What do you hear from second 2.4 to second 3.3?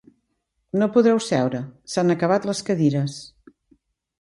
les cadires.